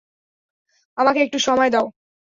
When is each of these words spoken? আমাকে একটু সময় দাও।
আমাকে 0.97 1.19
একটু 1.23 1.37
সময় 1.39 1.69
দাও। 1.69 1.85